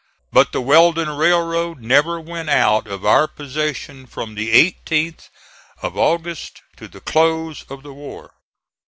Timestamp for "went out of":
2.19-3.05